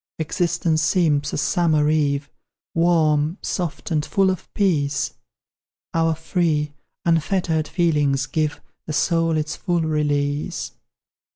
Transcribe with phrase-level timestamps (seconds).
[0.17, 2.27] Existence seems a summer eve,
[2.73, 5.13] Warm, soft, and full of peace,
[5.93, 6.73] Our free,
[7.05, 10.71] unfettered feelings give The soul its full release.